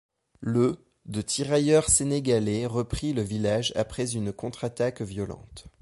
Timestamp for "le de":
0.39-1.21